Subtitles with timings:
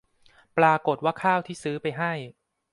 [0.57, 2.13] ปรากฏว่าข้าวที่ซื้อไปให้